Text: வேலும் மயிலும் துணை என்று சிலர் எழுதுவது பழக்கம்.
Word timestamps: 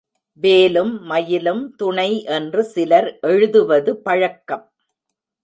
வேலும் 0.33 1.03
மயிலும் 1.03 1.75
துணை 1.75 2.23
என்று 2.23 2.63
சிலர் 2.63 3.19
எழுதுவது 3.21 3.97
பழக்கம். 3.97 4.65